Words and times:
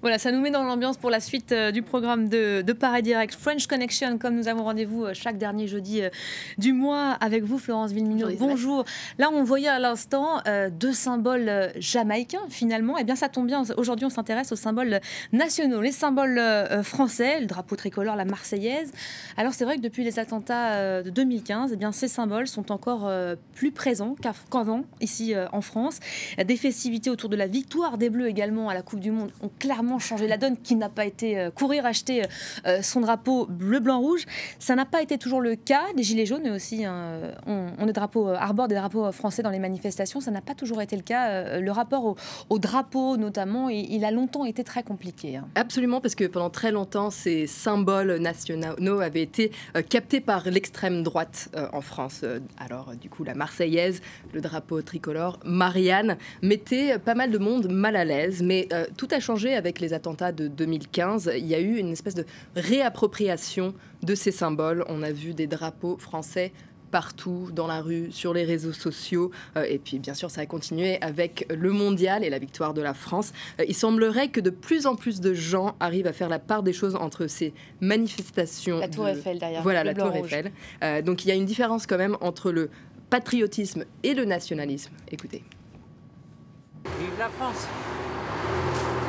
Voilà, 0.00 0.18
ça 0.18 0.30
nous 0.30 0.40
met 0.40 0.52
dans 0.52 0.62
l'ambiance 0.62 0.96
pour 0.96 1.10
la 1.10 1.18
suite 1.18 1.50
euh, 1.50 1.72
du 1.72 1.82
programme 1.82 2.28
de, 2.28 2.62
de 2.62 2.72
Paris 2.72 3.02
Direct 3.02 3.34
French 3.34 3.66
Connection, 3.66 4.16
comme 4.16 4.36
nous 4.36 4.46
avons 4.46 4.62
rendez-vous 4.62 5.06
euh, 5.06 5.12
chaque 5.12 5.38
dernier 5.38 5.66
jeudi 5.66 6.02
euh, 6.02 6.10
du 6.56 6.72
mois 6.72 7.14
avec 7.20 7.42
vous, 7.42 7.58
Florence 7.58 7.90
Villemino. 7.90 8.28
Bonjour. 8.38 8.84
Là, 9.18 9.28
on 9.32 9.42
voyait 9.42 9.66
à 9.66 9.80
l'instant 9.80 10.40
deux 10.70 10.92
symboles 10.92 11.72
jamaïcains, 11.76 12.46
finalement. 12.48 12.96
Eh 12.98 13.04
bien, 13.04 13.16
ça 13.16 13.28
tombe 13.28 13.46
bien. 13.46 13.64
Aujourd'hui, 13.76 14.06
on 14.06 14.10
s'intéresse 14.10 14.52
aux 14.52 14.56
symboles 14.56 15.00
nationaux, 15.32 15.80
les 15.80 15.92
symboles 15.92 16.40
français, 16.82 17.40
le 17.40 17.46
drapeau 17.46 17.76
tricolore, 17.76 18.14
la 18.14 18.24
Marseillaise. 18.24 18.92
Alors, 19.36 19.54
c'est 19.54 19.64
vrai 19.64 19.76
que 19.76 19.80
depuis 19.80 20.04
les 20.04 20.18
attentats 20.18 21.02
de 21.02 21.10
2015, 21.10 21.72
eh 21.72 21.76
bien, 21.76 21.92
ces 21.92 22.08
symboles 22.08 22.46
sont 22.46 22.70
encore 22.72 23.10
plus 23.54 23.72
présents 23.72 24.16
qu'avant, 24.20 24.84
ici 25.00 25.34
en 25.52 25.60
France. 25.60 25.98
Des 26.42 26.56
festivités 26.56 27.10
autour 27.10 27.30
de 27.30 27.36
la 27.36 27.46
victoire 27.46 27.98
des 27.98 28.10
Bleus 28.10 28.28
également 28.28 28.68
à 28.68 28.74
la 28.74 28.82
Coupe 28.82 29.00
du 29.00 29.10
Monde 29.10 29.30
ont 29.42 29.50
clairement 29.58 29.87
changer 29.98 30.28
la 30.28 30.36
donne, 30.36 30.56
qui 30.58 30.74
n'a 30.74 30.90
pas 30.90 31.06
été 31.06 31.38
euh, 31.38 31.50
courir 31.50 31.86
acheter 31.86 32.22
euh, 32.66 32.82
son 32.82 33.00
drapeau 33.00 33.46
bleu, 33.46 33.80
blanc, 33.80 34.00
rouge. 34.00 34.26
Ça 34.58 34.74
n'a 34.74 34.84
pas 34.84 35.02
été 35.02 35.16
toujours 35.18 35.40
le 35.40 35.56
cas. 35.56 35.84
Les 35.96 36.02
Gilets 36.02 36.26
jaunes 36.26 36.48
aussi, 36.48 36.84
hein, 36.84 37.20
on, 37.46 37.68
on, 37.78 37.86
des 37.86 37.92
drapeaux, 37.92 38.28
euh, 38.28 38.34
arborent 38.34 38.68
des 38.68 38.74
drapeaux 38.74 39.10
français 39.12 39.42
dans 39.42 39.50
les 39.50 39.58
manifestations. 39.58 40.20
Ça 40.20 40.30
n'a 40.30 40.42
pas 40.42 40.54
toujours 40.54 40.82
été 40.82 40.96
le 40.96 41.02
cas. 41.02 41.58
le 41.58 41.70
rapport 41.70 42.16
au, 42.50 42.58
drapeau, 42.58 43.16
notamment, 43.16 43.68
il, 43.68 44.04
a 44.04 44.10
longtemps 44.10 44.44
été 44.44 44.64
très 44.64 44.82
compliqué. 44.82 45.36
Hein. 45.36 45.48
Absolument, 45.54 46.00
parce 46.00 46.14
que 46.14 46.24
pendant 46.24 46.50
très 46.50 46.72
longtemps, 46.72 47.10
ces 47.10 47.46
symboles 47.46 48.18
nationaux 48.18 49.00
avaient 49.00 49.22
été 49.22 49.52
captés 49.88 50.20
par 50.20 50.48
l'extrême 50.50 51.02
droite 51.02 51.48
en 51.72 51.80
France. 51.80 52.24
alors, 52.58 52.92
du 53.00 53.08
coup, 53.08 53.24
la 53.24 53.34
Marseillaise, 53.34 54.00
le 54.32 54.40
drapeau 54.40 54.82
tricolore, 54.82 55.38
Marianne, 55.44 56.16
mettait 56.42 56.98
pas 56.98 57.14
mal 57.14 57.30
de 57.30 57.38
monde 57.38 57.68
mal 57.70 57.96
à 57.96 58.04
l'aise. 58.04 58.42
Mais 58.42 58.68
tout 58.96 59.08
a 59.12 59.20
changé 59.20 59.54
avec 59.54 59.77
les 59.80 59.92
attentats 59.92 60.32
de 60.32 60.48
2015, 60.48 61.32
il 61.36 61.46
y 61.46 61.54
a 61.54 61.60
eu 61.60 61.76
une 61.76 61.92
espèce 61.92 62.14
de 62.14 62.24
réappropriation 62.56 63.74
de 64.02 64.14
ces 64.14 64.32
symboles. 64.32 64.84
On 64.88 65.02
a 65.02 65.12
vu 65.12 65.34
des 65.34 65.46
drapeaux 65.46 65.96
français 65.98 66.52
partout 66.90 67.50
dans 67.52 67.66
la 67.66 67.80
rue, 67.80 68.10
sur 68.10 68.32
les 68.32 68.44
réseaux 68.44 68.72
sociaux. 68.72 69.30
Euh, 69.56 69.64
et 69.68 69.78
puis, 69.78 69.98
bien 69.98 70.14
sûr, 70.14 70.30
ça 70.30 70.40
a 70.42 70.46
continué 70.46 71.00
avec 71.02 71.46
le 71.50 71.70
mondial 71.72 72.24
et 72.24 72.30
la 72.30 72.38
victoire 72.38 72.74
de 72.74 72.82
la 72.82 72.94
France. 72.94 73.32
Euh, 73.60 73.64
il 73.68 73.74
semblerait 73.74 74.28
que 74.28 74.40
de 74.40 74.50
plus 74.50 74.86
en 74.86 74.96
plus 74.96 75.20
de 75.20 75.34
gens 75.34 75.76
arrivent 75.80 76.06
à 76.06 76.12
faire 76.12 76.28
la 76.28 76.38
part 76.38 76.62
des 76.62 76.72
choses 76.72 76.96
entre 76.96 77.26
ces 77.26 77.52
manifestations. 77.80 78.78
La 78.78 78.88
Tour 78.88 79.08
Eiffel 79.08 79.38
derrière. 79.38 79.62
Voilà, 79.62 79.84
la 79.84 79.94
Tour 79.94 80.14
Eiffel. 80.14 80.52
Euh, 80.82 81.02
donc, 81.02 81.24
il 81.24 81.28
y 81.28 81.30
a 81.30 81.34
une 81.34 81.46
différence 81.46 81.86
quand 81.86 81.98
même 81.98 82.16
entre 82.20 82.50
le 82.50 82.70
patriotisme 83.10 83.84
et 84.02 84.14
le 84.14 84.24
nationalisme. 84.24 84.92
Écoutez. 85.10 85.42
Vive 86.84 87.18
la 87.18 87.28
France 87.28 87.66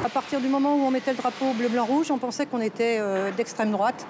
à 0.10 0.12
partir 0.12 0.42
du 0.42 0.48
moment 0.48 0.76
où 0.76 0.80
on 0.80 0.90
mettait 0.90 1.12
le 1.12 1.18
drapeau 1.18 1.54
bleu-blanc-rouge, 1.54 2.10
on 2.10 2.18
pensait 2.18 2.48
qu'on 2.48 2.62
était 2.62 2.98
euh, 3.00 3.30
d'extrême 3.32 3.72
droite, 3.72 4.08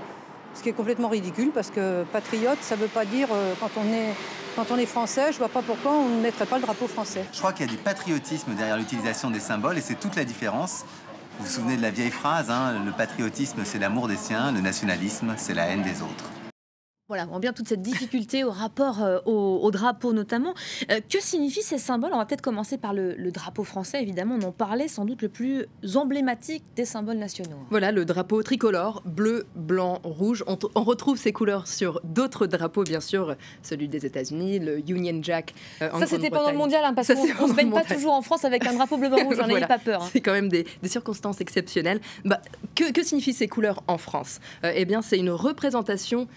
ce 0.55 0.63
qui 0.63 0.69
est 0.69 0.73
complètement 0.73 1.09
ridicule 1.09 1.51
parce 1.53 1.71
que 1.71 2.05
patriote, 2.13 2.57
ça 2.61 2.77
ne 2.77 2.83
veut 2.83 2.87
pas 2.87 3.03
dire 3.03 3.27
euh, 3.33 3.53
quand, 3.59 3.71
on 3.75 4.77
est, 4.77 4.85
français, 4.85 5.25
je 5.27 5.33
ne 5.33 5.39
vois 5.39 5.49
pas 5.49 5.61
pourquoi 5.61 5.91
on 5.91 6.07
ne 6.07 6.21
mettrait 6.21 6.45
pas 6.45 6.55
le 6.55 6.61
drapeau 6.61 6.87
français. 6.87 7.25
Je 7.33 7.39
crois 7.39 7.51
qu'il 7.51 7.65
y 7.65 7.69
a 7.69 7.71
du 7.73 7.77
patriotisme 7.77 8.53
derrière 8.53 8.77
l'utilisation 8.77 9.29
des 9.29 9.41
symboles 9.41 9.77
et 9.77 9.81
c'est 9.81 9.99
toute 9.99 10.15
la 10.15 10.23
différence. 10.23 10.85
Vous 11.37 11.45
vous 11.45 11.51
souvenez 11.51 11.75
de 11.75 11.81
la 11.81 11.91
vieille 11.91 12.11
phrase, 12.11 12.49
hein, 12.49 12.75
le 12.85 12.91
patriotisme 12.93 13.65
c'est 13.65 13.79
l'amour 13.79 14.07
des 14.07 14.15
siens, 14.15 14.53
le 14.53 14.61
nationalisme 14.61 15.33
c'est 15.35 15.53
la 15.53 15.65
haine 15.65 15.81
des 15.81 16.01
autres. 16.01 16.38
Voilà, 17.09 17.25
on 17.25 17.31
voit 17.31 17.39
bien 17.39 17.53
toute 17.53 17.67
cette 17.67 17.81
difficulté 17.81 18.43
au 18.43 18.51
rapport 18.51 19.01
euh, 19.01 19.17
au, 19.25 19.71
drapeau 19.71 20.13
notamment. 20.13 20.53
Euh, 20.91 20.99
que 21.09 21.19
signifient 21.19 21.63
ces 21.63 21.79
symboles? 21.79 22.11
On 22.13 22.19
va 22.19 22.25
peut-être 22.27 22.43
commencer 22.43 22.77
par 22.77 22.93
le, 22.93 23.31
drapeau 23.31 23.63
français, 23.63 23.99
évidemment. 23.99 24.37
On 24.39 24.45
en 24.45 24.51
parlait 24.51 24.87
sans 24.87 25.05
doute 25.05 25.23
le 25.23 25.29
plus 25.29 25.65
emblématique 25.95 26.63
des 26.75 26.85
symboles 26.85 27.17
nationaux. 27.17 27.57
Voilà, 27.71 27.91
le 27.91 28.05
drapeau 28.05 28.43
tricolore, 28.43 29.01
bleu, 29.05 29.47
blanc, 29.55 30.01
rouge. 30.03 30.43
On, 30.45 30.83
retrouve 30.83 31.17
ces 31.17 31.33
couleurs 31.33 31.65
sur 31.65 31.99
d'autres 32.03 32.45
drapeaux, 32.45 32.83
bien 32.83 32.99
sûr, 32.99 33.35
celui 33.63 33.87
des 33.87 34.05
États-Unis, 34.05 34.59
le 34.59 34.77
Union 34.87 35.19
Jack. 35.23 35.55
Euh, 35.81 35.89
Ça, 35.97 36.05
c'était 36.05 36.29
pendant 36.29 36.51
le 36.51 36.57
mondial, 36.57 36.83
hein, 36.85 36.93
parce 36.93 37.07
qu'on 37.07 37.47
ne 37.47 37.49
se 37.49 37.55
baigne 37.55 37.71
pas 37.71 37.85
toujours 37.85 38.13
en 38.13 38.21
France 38.21 38.45
avec 38.45 38.67
un 38.67 38.73
drapeau 38.73 38.97
bleu, 38.97 39.09
blanc, 39.09 39.23
rouge. 39.23 39.37
J'en 39.39 39.47
voilà. 39.47 39.65
pas 39.65 39.79
peur. 39.79 40.03
Hein. 40.03 40.09
C'est 40.11 40.21
quand 40.21 40.33
même 40.33 40.49
des, 40.49 40.67
circonstances 40.83 41.41
exceptionnelles. 41.41 42.01
Bah, 42.23 42.39
que, 42.75 42.91
que 42.91 43.01
signifient 43.01 43.33
ces 43.33 43.47
couleurs 43.47 43.81
en 43.87 43.97
France? 43.97 44.39
Eh 44.63 44.85
bien, 44.85 45.01
c'est 45.01 45.17
une 45.17 45.31
représentation 45.31 46.27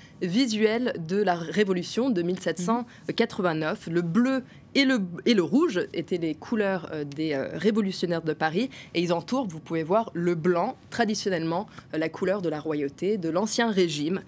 visuel 0.62 0.92
de 1.08 1.20
la 1.20 1.34
Révolution 1.34 2.10
de 2.10 2.22
1789. 2.22 3.88
Le 3.90 4.00
bleu 4.00 4.44
et 4.76 4.84
le, 4.84 5.00
et 5.26 5.34
le, 5.34 5.42
rouge 5.42 5.80
étaient 5.92 6.18
les 6.18 6.34
couleurs 6.36 6.88
euh, 6.92 7.04
des 7.04 7.34
euh, 7.34 7.48
révolutionnaires 7.54 8.22
de 8.22 8.32
Paris. 8.32 8.70
Et 8.94 9.02
ils 9.02 9.12
entourent, 9.12 9.46
vous 9.46 9.58
pouvez 9.58 9.82
voir, 9.82 10.10
le 10.14 10.36
blanc, 10.36 10.76
traditionnellement 10.90 11.66
euh, 11.94 11.98
la 11.98 12.08
couleur 12.08 12.42
de 12.42 12.48
la 12.48 12.60
royauté, 12.60 13.18
de 13.18 13.28
l'ancien 13.28 13.70
régime. 13.72 14.20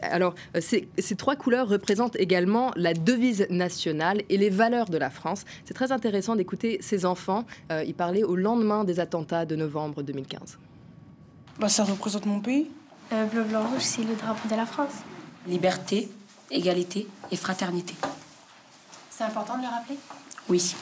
alors, 0.00 0.34
ces, 0.60 0.88
ces, 0.98 1.14
trois 1.14 1.36
couleurs 1.36 1.68
représentent 1.68 2.16
également 2.16 2.72
la 2.76 2.94
devise 2.94 3.46
nationale 3.50 4.22
et 4.30 4.38
les 4.38 4.50
valeurs 4.50 4.88
de 4.88 4.96
la 4.98 5.10
France. 5.10 5.44
C'est 5.66 5.74
très 5.74 5.92
intéressant 5.92 6.36
d'écouter 6.36 6.78
ces 6.80 7.04
enfants. 7.04 7.44
ils 7.86 7.94
parlaient 7.94 8.24
au 8.24 8.36
lendemain 8.36 8.84
des 8.84 8.98
attentats 8.98 9.44
de 9.44 9.56
novembre 9.56 10.02
2015. 10.02 10.58
Bah, 11.60 11.68
ça 11.68 11.84
représente 11.84 12.26
mon 12.26 12.40
pays. 12.40 12.70
bleu, 13.10 13.44
blanc, 13.44 13.66
rouge, 13.68 13.82
c'est 13.82 14.04
le 14.04 14.14
drapeau 14.14 14.48
de 14.48 14.56
la 14.56 14.66
France 14.66 15.02
liberté, 15.46 16.10
égalité 16.50 17.08
et 17.30 17.36
fraternité. 17.36 17.94
C'est 19.10 19.24
important 19.24 19.56
de 19.56 19.62
le 19.62 19.68
rappeler? 19.68 19.98
Oui. 20.48 20.74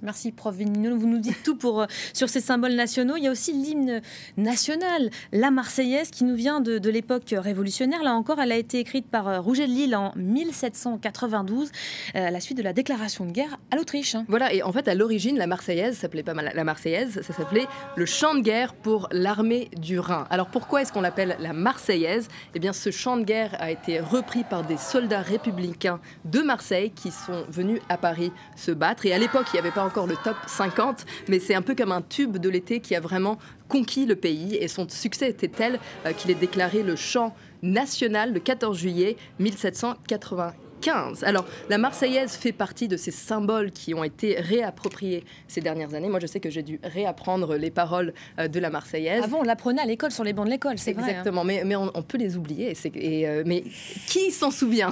Merci, 0.00 0.30
prof 0.30 0.54
Vinino. 0.54 0.96
Vous 0.96 1.08
nous 1.08 1.18
dites 1.18 1.42
tout 1.42 1.58
euh, 1.64 1.86
sur 2.12 2.28
ces 2.28 2.40
symboles 2.40 2.74
nationaux. 2.74 3.16
Il 3.16 3.24
y 3.24 3.26
a 3.26 3.32
aussi 3.32 3.52
l'hymne 3.52 4.00
national, 4.36 5.10
la 5.32 5.50
Marseillaise, 5.50 6.10
qui 6.10 6.22
nous 6.22 6.36
vient 6.36 6.60
de, 6.60 6.88
l'époque 6.88 7.34
révolutionnaire. 7.36 8.02
Là 8.04 8.14
encore, 8.14 8.40
elle 8.40 8.52
a 8.52 8.56
été 8.56 8.78
écrite 8.78 9.08
par 9.10 9.28
euh, 9.28 9.40
Rouget 9.40 9.66
de 9.66 9.72
Lille 9.72 9.96
en 9.96 10.12
1792, 10.16 11.70
euh, 12.14 12.28
à 12.28 12.30
la 12.30 12.40
suite 12.40 12.58
de 12.58 12.62
la 12.62 12.72
déclaration 12.72 13.26
de 13.26 13.32
guerre 13.32 13.58
à 13.72 13.76
l'Autriche. 13.76 14.16
Voilà, 14.28 14.52
et 14.54 14.62
en 14.62 14.72
fait, 14.72 14.86
à 14.86 14.94
l'origine, 14.94 15.36
la 15.36 15.48
Marseillaise 15.48 15.98
s'appelait 15.98 16.22
pas 16.22 16.34
mal 16.34 16.52
la 16.54 16.64
Marseillaise, 16.64 17.20
ça 17.22 17.32
s'appelait 17.32 17.66
le 17.96 18.06
chant 18.06 18.34
de 18.34 18.40
guerre 18.40 18.74
pour 18.74 19.08
l'armée 19.10 19.68
du 19.76 19.98
Rhin. 19.98 20.26
Alors 20.30 20.46
pourquoi 20.48 20.82
est-ce 20.82 20.92
qu'on 20.92 21.00
l'appelle 21.00 21.36
la 21.40 21.52
Marseillaise? 21.52 22.28
Eh 22.54 22.60
bien, 22.60 22.72
ce 22.72 22.90
chant 22.90 23.16
de 23.16 23.24
guerre 23.24 23.56
a 23.58 23.70
été 23.70 23.98
repris 24.00 24.44
par 24.44 24.62
des 24.62 24.76
soldats 24.76 25.22
républicains 25.22 26.00
de 26.24 26.40
Marseille 26.40 26.92
qui 26.92 27.10
sont 27.10 27.44
venus 27.48 27.80
à 27.88 27.96
Paris 27.96 28.32
se 28.56 28.70
battre. 28.70 29.04
Et 29.06 29.12
à 29.12 29.18
l'époque, 29.18 29.46
il 29.52 29.56
n'y 29.56 29.60
avait 29.60 29.70
pas 29.70 29.87
encore 29.88 30.06
le 30.06 30.16
top 30.16 30.36
50, 30.46 31.06
mais 31.28 31.38
c'est 31.38 31.54
un 31.54 31.62
peu 31.62 31.74
comme 31.74 31.92
un 31.92 32.02
tube 32.02 32.36
de 32.36 32.50
l'été 32.50 32.80
qui 32.80 32.94
a 32.94 33.00
vraiment 33.00 33.38
conquis 33.68 34.04
le 34.04 34.16
pays 34.16 34.56
et 34.56 34.68
son 34.68 34.86
succès 34.86 35.30
était 35.30 35.48
tel 35.48 35.80
euh, 36.04 36.12
qu'il 36.12 36.30
est 36.30 36.34
déclaré 36.34 36.82
le 36.82 36.94
chant 36.94 37.34
national 37.62 38.34
le 38.34 38.40
14 38.40 38.76
juillet 38.78 39.16
1780. 39.38 40.52
15. 40.80 41.24
Alors, 41.24 41.46
la 41.68 41.78
Marseillaise 41.78 42.32
fait 42.32 42.52
partie 42.52 42.88
de 42.88 42.96
ces 42.96 43.10
symboles 43.10 43.70
qui 43.70 43.94
ont 43.94 44.04
été 44.04 44.40
réappropriés 44.40 45.24
ces 45.46 45.60
dernières 45.60 45.94
années. 45.94 46.08
Moi, 46.08 46.20
je 46.20 46.26
sais 46.26 46.40
que 46.40 46.50
j'ai 46.50 46.62
dû 46.62 46.80
réapprendre 46.82 47.56
les 47.56 47.70
paroles 47.70 48.12
euh, 48.38 48.48
de 48.48 48.60
la 48.60 48.70
Marseillaise. 48.70 49.22
Avant, 49.22 49.40
on 49.40 49.42
l'apprenait 49.42 49.82
à 49.82 49.86
l'école, 49.86 50.10
sur 50.10 50.24
les 50.24 50.32
bancs 50.32 50.46
de 50.46 50.50
l'école, 50.50 50.78
c'est 50.78 50.92
vrai. 50.92 51.10
Exactement, 51.10 51.44
mais, 51.44 51.62
mais 51.64 51.76
on, 51.76 52.02
peut 52.02 52.18
les 52.18 52.36
oublier. 52.36 52.74
Et, 52.94 53.28
euh, 53.28 53.42
mais 53.46 53.64
qui 54.06 54.30
s'en 54.30 54.50
souvient? 54.50 54.90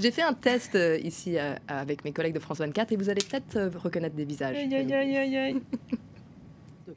J'ai 0.00 0.10
fait 0.10 0.22
un 0.22 0.34
test 0.34 0.74
euh, 0.74 0.98
ici 1.02 1.36
avec 1.68 2.04
mes 2.04 2.12
collègues 2.12 2.34
de 2.34 2.38
France 2.38 2.58
24 2.58 2.92
et 2.92 2.96
vous 2.96 3.08
allez 3.08 3.22
peut-être 3.22 3.78
reconnaître 3.78 4.16
des 4.16 4.24
visages. 4.24 4.56
Aïe, 4.56 4.74
aïe, 4.74 5.36
aïe, 5.36 5.62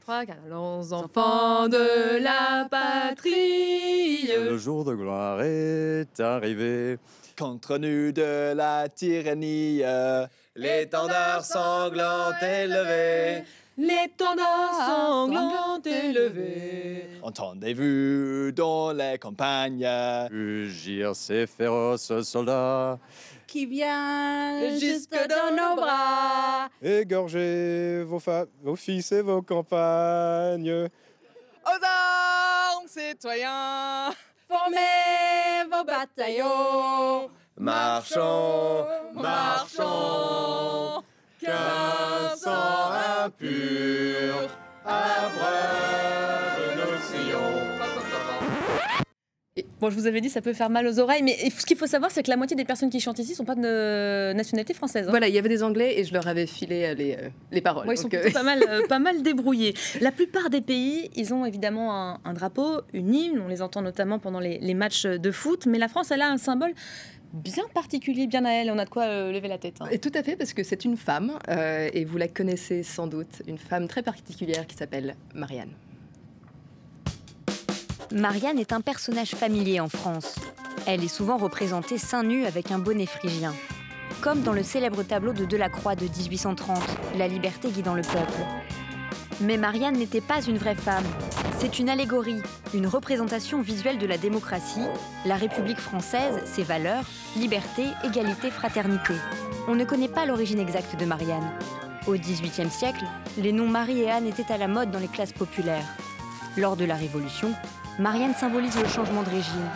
aïe. 0.07 0.28
Allons 0.45 0.91
enfants 0.94 1.67
de 1.67 2.22
la 2.22 2.67
patrie. 2.69 4.28
Le 4.28 4.57
jour 4.57 4.85
de 4.85 4.95
gloire 4.95 5.41
est 5.41 6.19
arrivé. 6.19 6.97
Contre 7.38 7.78
nous 7.78 8.11
de 8.11 8.53
la 8.53 8.88
tyrannie, 8.89 9.81
l'étendard 10.55 11.44
sanglant 11.44 12.31
élevé. 12.41 13.44
L'étendard 13.78 14.73
sanglant 14.88 15.81
élevé. 15.84 17.09
Entendez-vous 17.22 18.53
dans 18.53 18.93
les 18.93 19.17
campagnes 19.17 19.85
rugir 20.31 21.14
ces 21.14 21.46
féroces 21.46 22.22
soldats 22.22 22.97
qui 23.47 23.66
vient 23.66 24.78
jusque 24.79 25.11
dans 25.11 25.52
nos 25.55 25.75
bras. 25.75 26.54
Égorgez 26.82 28.03
vos, 28.03 28.22
vos 28.62 28.76
fils 28.76 29.12
et 29.12 29.22
vos 29.22 29.41
campagnes. 29.41 30.90
Aux 31.66 31.84
armes, 31.84 32.88
citoyens, 32.88 34.12
formez 34.47 35.64
vos 35.72 35.84
bataillons. 35.84 37.29
Marchons, 37.58 38.85
marchons, 39.14 39.94
Bon, 49.85 49.91
je 49.91 49.97
vous 49.97 50.08
avais 50.08 50.20
dit, 50.20 50.32
ça 50.32 50.41
peut 50.41 50.53
faire 50.53 50.72
mal 50.72 50.87
aux 50.87 50.97
oreilles, 50.97 51.22
mais 51.22 51.37
ce 51.52 51.64
qu'il 51.64 51.78
faut 51.78 51.85
savoir, 51.85 52.09
c'est 52.09 52.23
que 52.23 52.32
la 52.32 52.37
moitié 52.37 52.58
des 52.58 52.66
personnes 52.66 52.90
qui 52.90 52.99
chantent 52.99 53.20
ici 53.20 53.34
ne 53.34 53.35
sont 53.35 53.46
pas 53.46 53.53
de 53.53 54.34
nationalité 54.34 54.73
française. 54.73 55.05
Hein. 55.05 55.11
Voilà, 55.11 55.28
il 55.28 55.35
y 55.35 55.37
avait 55.37 55.47
des 55.47 55.61
Anglais 55.61 55.99
et 55.99 56.03
je 56.03 56.11
leur 56.11 56.26
avais 56.28 56.47
filé 56.47 56.85
euh, 56.85 56.96
les, 56.96 57.11
euh, 57.14 57.29
les 57.52 57.61
paroles. 57.61 57.85
ils 57.91 57.96
sont 57.96 58.09
pas, 58.09 58.41
mal, 58.41 58.64
pas 58.90 58.97
mal 58.97 59.22
débrouillés. 59.22 59.76
La 60.02 60.11
plupart 60.11 60.49
des 60.49 60.61
pays, 60.61 61.11
ils 61.16 61.35
ont 61.35 61.46
évidemment 61.46 62.17
un, 62.26 62.34
drapeau, 62.34 62.82
une 62.93 63.14
hymne, 63.14 63.40
on 63.40 63.47
les 63.47 63.61
entend 63.61 63.84
notamment 63.84 64.17
pendant 64.17 64.40
les, 64.40 64.58
les, 64.58 64.73
matchs 64.73 65.05
de 65.05 65.32
foot, 65.32 65.67
mais 65.67 65.78
la 65.78 65.88
France, 65.88 66.09
elle 66.09 66.23
a 66.23 66.31
un 66.31 66.40
symbole 66.40 66.73
bien 67.34 67.66
particulier, 67.76 68.26
bien 68.26 68.43
à 68.43 68.53
elle. 68.53 68.72
On 68.72 68.79
a 68.79 68.85
de 68.85 68.90
quoi 68.90 69.05
lever 69.31 69.47
la 69.47 69.59
tête. 69.59 69.76
Hein. 69.81 69.90
Et 69.91 69.99
tout 69.99 70.11
à 70.16 70.23
fait, 70.23 70.35
parce 70.35 70.53
que 70.53 70.64
c'est 70.64 70.84
une 70.84 70.97
femme, 70.97 71.38
et 71.47 72.05
vous 72.05 72.17
la 72.17 72.28
connaissez 72.28 72.81
sans 72.81 73.05
doute, 73.05 73.43
une 73.46 73.59
femme 73.59 73.88
très 73.88 74.02
particulière 74.02 74.66
qui 74.66 74.76
s'appelle 74.78 75.16
Marianne. 75.35 75.73
Marianne 78.11 78.59
est 78.59 78.72
un 78.72 78.81
personnage 78.81 79.31
familier 79.31 79.79
en 79.79 79.90
France. 79.90 80.35
Elle 80.85 81.03
est 81.03 81.07
souvent 81.07 81.37
représentée 81.37 81.97
seins 81.97 82.23
nus 82.23 82.46
avec 82.46 82.72
un 82.72 82.78
bonnet 82.78 83.07
phrygien. 83.07 83.53
Comme 84.22 84.41
dans 84.41 84.53
le 84.53 84.63
célèbre 84.63 85.03
tableau 85.03 85.34
de 85.34 85.46
Delacroix 85.46 85.96
de 85.96 86.05
1830, 86.05 86.78
La 87.17 87.28
liberté 87.28 87.69
guidant 87.69 87.96
le 87.96 88.03
peuple. 88.03 88.46
Mais 89.41 89.57
Marianne 89.57 89.97
n'était 89.97 90.22
pas 90.22 90.41
une 90.41 90.57
vraie 90.57 90.75
femme. 90.75 91.03
C'est 91.57 91.79
une 91.79 91.90
allégorie, 91.90 92.41
une 92.73 92.87
représentation 92.87 93.61
visuelle 93.61 93.97
de 93.97 94.05
la 94.05 94.17
démocratie, 94.17 94.85
la 95.25 95.35
République 95.35 95.79
française, 95.79 96.41
ses 96.46 96.63
valeurs, 96.63 97.03
liberté, 97.35 97.85
égalité, 98.03 98.52
fraternité. 98.52 99.13
On 99.67 99.75
ne 99.75 99.84
connaît 99.84 100.07
pas 100.07 100.25
l'origine 100.25 100.59
exacte 100.59 100.99
de 100.99 101.05
Marianne. 101.05 101.49
Au 102.07 102.13
XVIIIe 102.13 102.69
siècle, 102.69 103.03
les 103.37 103.52
noms 103.52 103.67
Marie 103.67 104.02
et 104.02 104.11
Anne 104.11 104.28
étaient 104.28 104.53
à 104.53 104.57
la 104.57 104.67
mode 104.67 104.91
dans 104.91 104.99
les 104.99 105.07
classes 105.07 105.34
populaires. 105.34 105.87
Lors 106.55 106.78
de 106.78 106.85
la 106.85 106.96
Révolution, 106.96 107.53
Marianne 107.97 108.33
symbolise 108.33 108.77
le 108.77 108.87
changement 108.89 109.23
de 109.23 109.29
régime. 109.29 109.69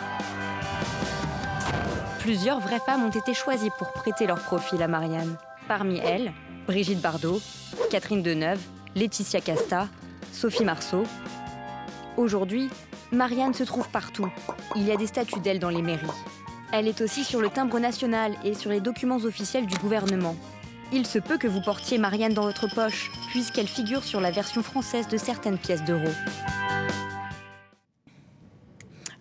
Plusieurs 2.18 2.60
vraies 2.60 2.80
femmes 2.84 3.04
ont 3.04 3.10
été 3.10 3.32
choisies 3.32 3.70
pour 3.78 3.92
prêter 3.92 4.26
leur 4.26 4.40
profil 4.40 4.82
à 4.82 4.88
Marianne. 4.88 5.36
Parmi 5.66 5.98
elles, 5.98 6.32
Brigitte 6.66 7.00
Bardot, 7.00 7.40
Catherine 7.90 8.22
Deneuve, 8.22 8.60
Laetitia 8.94 9.40
Casta, 9.40 9.88
Sophie 10.32 10.64
Marceau. 10.64 11.04
Aujourd'hui, 12.18 12.68
Marianne 13.10 13.54
se 13.54 13.64
trouve 13.64 13.88
partout. 13.88 14.28
Il 14.76 14.86
y 14.86 14.92
a 14.92 14.96
des 14.96 15.06
statues 15.06 15.40
d'elle 15.40 15.58
dans 15.58 15.70
les 15.70 15.80
mairies. 15.80 16.06
Elle 16.72 16.88
est 16.88 17.00
aussi 17.00 17.24
sur 17.24 17.40
le 17.40 17.48
timbre 17.48 17.78
national 17.78 18.34
et 18.44 18.52
sur 18.52 18.70
les 18.70 18.80
documents 18.80 19.16
officiels 19.16 19.66
du 19.66 19.76
gouvernement. 19.78 20.36
Il 20.92 21.06
se 21.06 21.18
peut 21.18 21.38
que 21.38 21.48
vous 21.48 21.62
portiez 21.62 21.96
Marianne 21.96 22.34
dans 22.34 22.42
votre 22.42 22.68
poche, 22.68 23.10
puisqu'elle 23.30 23.66
figure 23.66 24.04
sur 24.04 24.20
la 24.20 24.30
version 24.30 24.62
française 24.62 25.08
de 25.08 25.16
certaines 25.16 25.58
pièces 25.58 25.84
d'euros. 25.84 26.12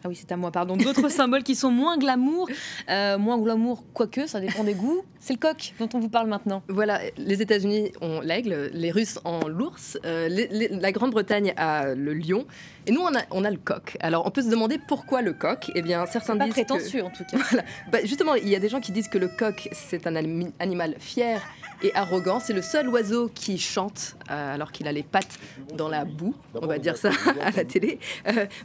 Ah 0.03 0.07
oui, 0.07 0.15
c'est 0.15 0.31
à 0.31 0.37
moi, 0.37 0.51
pardon. 0.51 0.77
D'autres 0.77 1.09
symboles 1.09 1.43
qui 1.43 1.55
sont 1.55 1.71
moins 1.71 1.97
glamour, 1.97 2.47
euh, 2.89 3.17
moins 3.17 3.37
glamour, 3.37 3.83
quoique, 3.93 4.27
ça 4.27 4.39
dépend 4.39 4.63
des 4.63 4.73
goûts. 4.73 5.03
C'est 5.19 5.33
le 5.33 5.39
coq 5.39 5.73
dont 5.79 5.89
on 5.93 5.99
vous 5.99 6.07
parle 6.07 6.29
maintenant. 6.29 6.63
Voilà, 6.69 7.01
les 7.17 7.41
États-Unis 7.41 7.91
ont 7.99 8.21
l'aigle, 8.21 8.69
les 8.73 8.91
Russes 8.91 9.19
ont 9.25 9.47
l'ours, 9.47 9.97
euh, 10.05 10.29
la 10.71 10.91
Grande-Bretagne 10.93 11.53
a 11.57 11.93
le 11.93 12.13
lion, 12.13 12.45
et 12.87 12.91
nous 12.91 13.01
on 13.01 13.13
a, 13.13 13.21
on 13.31 13.43
a, 13.43 13.51
le 13.51 13.57
coq. 13.57 13.97
Alors 13.99 14.25
on 14.25 14.31
peut 14.31 14.41
se 14.41 14.49
demander 14.49 14.77
pourquoi 14.77 15.21
le 15.21 15.33
coq? 15.33 15.69
Eh 15.75 15.81
bien, 15.81 16.05
certains 16.05 16.37
pas 16.37 16.45
disent 16.45 16.53
prétentieux 16.53 17.03
en 17.03 17.09
tout 17.09 17.25
cas. 17.25 17.37
Voilà. 17.49 17.65
Bah, 17.91 17.99
justement, 18.03 18.35
il 18.35 18.47
y 18.47 18.55
a 18.55 18.59
des 18.59 18.69
gens 18.69 18.79
qui 18.79 18.91
disent 18.91 19.09
que 19.09 19.17
le 19.17 19.27
coq 19.27 19.69
c'est 19.73 20.07
un 20.07 20.15
animal 20.15 20.95
fier 20.99 21.41
et 21.81 21.93
arrogant. 21.95 22.39
C'est 22.39 22.53
le 22.53 22.61
seul 22.61 22.87
oiseau 22.89 23.29
qui 23.33 23.57
chante 23.57 24.15
euh, 24.29 24.53
alors 24.53 24.71
qu'il 24.71 24.87
a 24.87 24.91
les 24.91 25.03
pattes 25.03 25.39
dans 25.73 25.89
la 25.89 26.05
boue, 26.05 26.35
on 26.53 26.67
va 26.67 26.77
dire 26.77 26.97
ça 26.97 27.09
à 27.41 27.51
la 27.51 27.65
télé. 27.65 27.99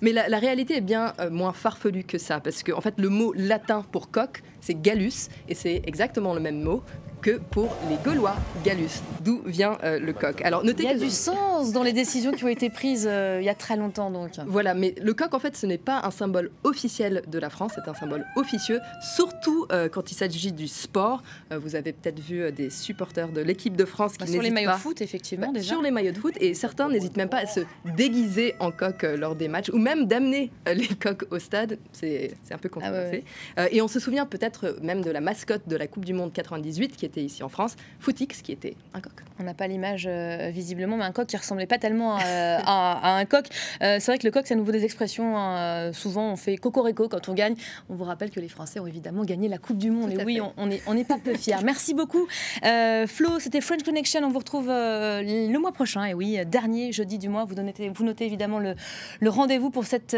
mais 0.02 0.12
la, 0.12 0.28
la, 0.28 0.38
réalité 0.38 0.76
est 0.76 0.80
bien 0.80 1.14
moins 1.30 1.52
farfelue 1.52 2.04
que 2.04 2.18
ça, 2.18 2.40
parce 2.40 2.62
que 2.62 2.72
en 2.72 2.80
fait 2.80 2.94
le 2.98 3.08
mot 3.08 3.32
latin 3.36 3.84
pour 3.92 4.10
coq 4.10 4.42
c'est 4.60 4.80
Gallus, 4.80 5.28
et 5.48 5.54
c'est 5.54 5.82
exactement 5.86 6.34
le 6.34 6.40
même 6.40 6.62
mot 6.62 6.82
que 7.24 7.38
pour 7.38 7.74
les 7.88 7.96
Gaulois, 8.04 8.36
Gallus, 8.66 9.00
d'où 9.22 9.40
vient 9.46 9.78
euh, 9.82 9.98
le 9.98 10.12
coq. 10.12 10.42
Alors 10.42 10.62
notez 10.62 10.82
il 10.82 10.90
y 10.90 10.92
a 10.92 10.98
du 10.98 11.08
sens 11.08 11.72
dans 11.72 11.82
les 11.82 11.94
décisions 11.94 12.32
qui 12.32 12.44
ont 12.44 12.48
été 12.48 12.68
prises 12.68 13.08
euh, 13.10 13.38
il 13.40 13.46
y 13.46 13.48
a 13.48 13.54
très 13.54 13.78
longtemps 13.78 14.10
donc. 14.10 14.32
Voilà, 14.46 14.74
mais 14.74 14.94
le 15.00 15.14
coq 15.14 15.32
en 15.32 15.38
fait 15.38 15.56
ce 15.56 15.64
n'est 15.64 15.78
pas 15.78 16.02
un 16.04 16.10
symbole 16.10 16.50
officiel 16.64 17.22
de 17.26 17.38
la 17.38 17.48
France, 17.48 17.72
c'est 17.76 17.90
un 17.90 17.94
symbole 17.94 18.26
officieux, 18.36 18.78
surtout 19.16 19.66
euh, 19.72 19.88
quand 19.88 20.10
il 20.10 20.14
s'agit 20.14 20.52
du 20.52 20.68
sport. 20.68 21.22
vous 21.50 21.76
avez 21.76 21.94
peut-être 21.94 22.20
vu 22.20 22.52
des 22.52 22.68
supporters 22.68 23.28
de 23.28 23.40
l'équipe 23.40 23.74
de 23.74 23.86
France 23.86 24.18
qui 24.18 24.18
bah, 24.18 24.26
sur 24.26 24.42
les 24.42 24.50
maillots 24.50 24.72
de 24.72 24.76
foot 24.76 25.00
effectivement 25.00 25.46
bah, 25.46 25.60
déjà. 25.60 25.72
Sur 25.72 25.80
les 25.80 25.90
maillots 25.90 26.12
de 26.12 26.18
foot 26.18 26.34
et 26.42 26.52
certains 26.52 26.90
n'hésitent 26.90 27.16
même 27.16 27.30
pas 27.30 27.38
à 27.38 27.46
se 27.46 27.60
déguiser 27.96 28.54
en 28.60 28.70
coq 28.70 29.02
lors 29.16 29.34
des 29.34 29.48
matchs 29.48 29.70
ou 29.70 29.78
même 29.78 30.04
d'amener 30.06 30.50
les 30.66 30.88
coqs 30.88 31.24
au 31.30 31.38
stade. 31.38 31.78
C'est 31.90 32.34
un 32.50 32.58
peu 32.58 32.68
controversé. 32.68 33.24
Ah 33.56 33.70
et 33.70 33.80
on 33.80 33.88
se 33.88 33.98
souvient 33.98 34.26
peut-être 34.26 34.76
même 34.82 35.00
de 35.00 35.10
la 35.10 35.22
mascotte 35.22 35.66
de 35.66 35.76
la 35.76 35.86
Coupe 35.86 36.04
du 36.04 36.12
Monde 36.12 36.30
98 36.30 36.96
qui 36.96 37.06
était 37.14 37.24
ici 37.24 37.42
en 37.42 37.48
France, 37.48 37.76
Footix, 38.00 38.42
qui 38.42 38.52
était 38.52 38.76
un 38.92 39.00
coq. 39.00 39.12
On 39.38 39.44
n'a 39.44 39.54
pas 39.54 39.66
l'image 39.66 40.06
euh, 40.08 40.50
visiblement, 40.52 40.96
mais 40.96 41.04
un 41.04 41.12
coq 41.12 41.26
qui 41.26 41.36
ressemblait 41.36 41.66
pas 41.66 41.78
tellement 41.78 42.16
à, 42.20 43.16
un 43.16 43.24
coq. 43.24 43.46
Euh, 43.82 43.96
c'est 44.00 44.06
vrai 44.06 44.18
que 44.18 44.26
le 44.26 44.32
coq, 44.32 44.44
c'est 44.46 44.54
à 44.54 44.56
nouveau 44.56 44.72
des 44.72 44.84
expressions. 44.84 45.36
Hein. 45.36 45.92
souvent, 45.92 46.32
on 46.32 46.36
fait 46.36 46.56
cocorico 46.56 47.08
quand 47.08 47.28
on 47.28 47.34
gagne. 47.34 47.54
On 47.88 47.94
vous 47.94 48.04
rappelle 48.04 48.30
que 48.30 48.40
les 48.40 48.48
Français 48.48 48.80
ont 48.80 48.86
évidemment 48.86 49.24
gagné 49.24 49.48
la 49.48 49.58
Coupe 49.58 49.78
du 49.78 49.90
Monde. 49.90 50.12
et 50.12 50.24
oui, 50.24 50.40
on 50.56 50.66
n'est 50.66 50.82
on 50.86 51.04
pas 51.04 51.18
peu 51.22 51.34
fiers. 51.34 51.56
Merci 51.64 51.94
beaucoup. 51.94 52.26
Euh, 52.64 53.06
Flo, 53.06 53.38
c'était 53.38 53.60
French 53.60 53.82
Connection. 53.82 54.20
On 54.24 54.30
vous 54.30 54.38
retrouve 54.38 54.68
le 54.68 55.58
mois 55.58 55.72
prochain. 55.72 56.04
Et 56.04 56.14
oui, 56.14 56.38
dernier 56.46 56.92
jeudi 56.92 57.18
du 57.18 57.28
mois. 57.28 57.44
Vous, 57.44 57.54
notez, 57.54 57.88
vous 57.88 58.04
notez 58.04 58.26
évidemment 58.26 58.58
le, 58.58 58.74
le 59.20 59.30
rendez-vous 59.30 59.70
pour 59.70 59.84
cette 59.84 60.16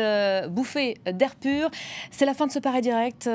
bouffée 0.48 0.98
d'air 1.10 1.34
pur. 1.36 1.70
C'est 2.10 2.26
la 2.26 2.34
fin 2.34 2.46
de 2.46 2.52
ce 2.52 2.58
Paris 2.58 2.80
Direct. 2.80 3.28